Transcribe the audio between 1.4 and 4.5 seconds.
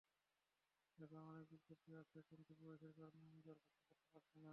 বিজ্ঞপ্তি আসছে কিন্তু বয়সের কারণে আমি দরখাস্ত করতে পারছি না।